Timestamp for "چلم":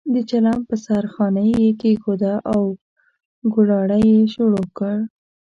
0.29-0.59